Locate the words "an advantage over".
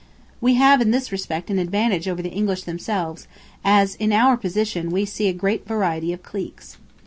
1.51-2.23